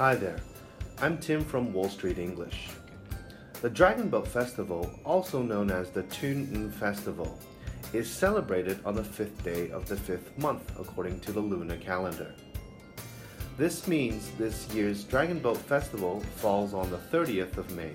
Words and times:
Hi 0.00 0.14
there, 0.14 0.38
I'm 1.02 1.18
Tim 1.18 1.44
from 1.44 1.74
Wall 1.74 1.90
Street 1.90 2.18
English. 2.18 2.68
The 3.60 3.68
Dragon 3.68 4.08
Boat 4.08 4.26
Festival, 4.26 4.90
also 5.04 5.42
known 5.42 5.70
as 5.70 5.90
the 5.90 6.04
Tuen 6.04 6.48
Ng 6.54 6.70
Festival, 6.70 7.38
is 7.92 8.10
celebrated 8.10 8.78
on 8.86 8.94
the 8.94 9.04
fifth 9.04 9.44
day 9.44 9.70
of 9.70 9.86
the 9.86 9.96
fifth 9.96 10.30
month 10.38 10.72
according 10.80 11.20
to 11.20 11.32
the 11.32 11.40
lunar 11.40 11.76
calendar. 11.76 12.34
This 13.58 13.86
means 13.86 14.30
this 14.38 14.72
year's 14.72 15.04
Dragon 15.04 15.38
Boat 15.38 15.58
Festival 15.58 16.20
falls 16.36 16.72
on 16.72 16.90
the 16.90 16.96
30th 16.96 17.58
of 17.58 17.70
May. 17.76 17.92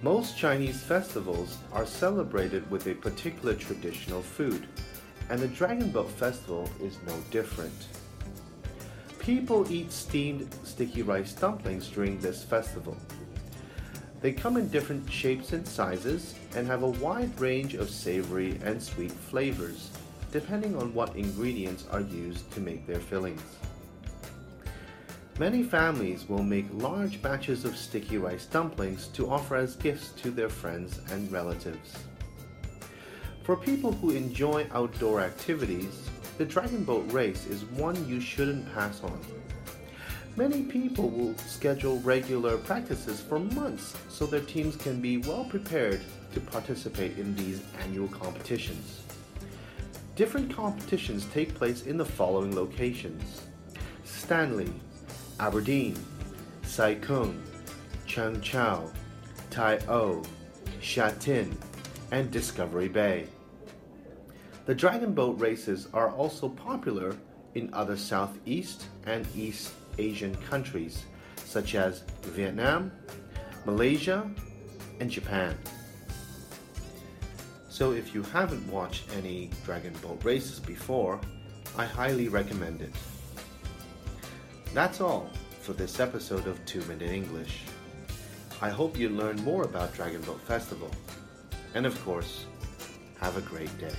Most 0.00 0.38
Chinese 0.38 0.82
festivals 0.82 1.58
are 1.70 1.84
celebrated 1.84 2.70
with 2.70 2.86
a 2.86 2.94
particular 2.94 3.52
traditional 3.52 4.22
food, 4.22 4.66
and 5.28 5.38
the 5.38 5.48
Dragon 5.48 5.90
Boat 5.90 6.10
Festival 6.12 6.66
is 6.80 6.96
no 7.06 7.14
different. 7.30 7.88
People 9.30 9.70
eat 9.70 9.92
steamed 9.92 10.52
sticky 10.64 11.02
rice 11.02 11.32
dumplings 11.34 11.86
during 11.86 12.18
this 12.18 12.42
festival. 12.42 12.96
They 14.20 14.32
come 14.32 14.56
in 14.56 14.68
different 14.70 15.08
shapes 15.08 15.52
and 15.52 15.64
sizes 15.64 16.34
and 16.56 16.66
have 16.66 16.82
a 16.82 16.88
wide 16.88 17.40
range 17.40 17.74
of 17.74 17.90
savory 17.90 18.58
and 18.64 18.82
sweet 18.82 19.12
flavors, 19.12 19.90
depending 20.32 20.74
on 20.74 20.92
what 20.94 21.14
ingredients 21.14 21.84
are 21.92 22.00
used 22.00 22.50
to 22.50 22.60
make 22.60 22.88
their 22.88 22.98
fillings. 22.98 23.40
Many 25.38 25.62
families 25.62 26.28
will 26.28 26.42
make 26.42 26.66
large 26.72 27.22
batches 27.22 27.64
of 27.64 27.76
sticky 27.76 28.18
rice 28.18 28.46
dumplings 28.46 29.06
to 29.14 29.30
offer 29.30 29.54
as 29.54 29.76
gifts 29.76 30.10
to 30.22 30.32
their 30.32 30.48
friends 30.48 30.98
and 31.12 31.30
relatives. 31.30 31.94
For 33.44 33.54
people 33.54 33.92
who 33.92 34.10
enjoy 34.10 34.66
outdoor 34.72 35.20
activities, 35.20 36.10
the 36.40 36.46
Dragon 36.46 36.84
Boat 36.84 37.04
Race 37.12 37.46
is 37.48 37.66
one 37.66 38.08
you 38.08 38.18
shouldn't 38.18 38.72
pass 38.72 39.02
on. 39.02 39.20
Many 40.36 40.62
people 40.62 41.10
will 41.10 41.36
schedule 41.36 41.98
regular 41.98 42.56
practices 42.56 43.20
for 43.20 43.38
months 43.38 43.94
so 44.08 44.24
their 44.24 44.40
teams 44.40 44.74
can 44.74 45.02
be 45.02 45.18
well 45.18 45.44
prepared 45.44 46.00
to 46.32 46.40
participate 46.40 47.18
in 47.18 47.36
these 47.36 47.62
annual 47.82 48.08
competitions. 48.08 49.02
Different 50.16 50.50
competitions 50.50 51.26
take 51.26 51.54
place 51.54 51.82
in 51.84 51.98
the 51.98 52.06
following 52.06 52.56
locations 52.56 53.42
Stanley, 54.04 54.72
Aberdeen, 55.40 55.94
Sai 56.62 56.94
Kung, 56.94 57.38
Cheung 58.06 58.40
Chau, 58.40 58.90
Tai 59.50 59.78
O, 59.88 60.22
Sha 60.80 61.10
Tin, 61.20 61.54
and 62.12 62.30
Discovery 62.30 62.88
Bay. 62.88 63.28
The 64.66 64.74
dragon 64.74 65.12
boat 65.14 65.40
races 65.40 65.88
are 65.92 66.10
also 66.10 66.48
popular 66.48 67.16
in 67.54 67.72
other 67.72 67.96
Southeast 67.96 68.84
and 69.06 69.26
East 69.34 69.72
Asian 69.98 70.34
countries 70.36 71.04
such 71.36 71.74
as 71.74 72.02
Vietnam, 72.22 72.92
Malaysia, 73.64 74.30
and 75.00 75.10
Japan. 75.10 75.56
So 77.68 77.92
if 77.92 78.14
you 78.14 78.22
haven't 78.22 78.70
watched 78.70 79.04
any 79.16 79.50
dragon 79.64 79.94
boat 80.02 80.22
races 80.22 80.60
before, 80.60 81.20
I 81.76 81.86
highly 81.86 82.28
recommend 82.28 82.82
it. 82.82 82.92
That's 84.74 85.00
all 85.00 85.30
for 85.62 85.72
this 85.72 85.98
episode 85.98 86.46
of 86.46 86.64
2 86.66 86.82
Minute 86.82 87.10
English. 87.10 87.62
I 88.62 88.68
hope 88.68 88.98
you 88.98 89.08
learn 89.08 89.42
more 89.42 89.64
about 89.64 89.94
Dragon 89.94 90.20
Boat 90.22 90.40
Festival. 90.42 90.90
And 91.74 91.86
of 91.86 91.98
course, 92.04 92.44
have 93.18 93.36
a 93.36 93.40
great 93.40 93.76
day. 93.78 93.94